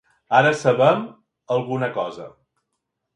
[0.37, 1.03] Ara sabem
[1.57, 2.25] alguna cosa.